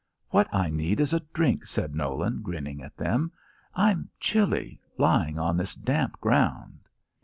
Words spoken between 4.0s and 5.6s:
chilly lying on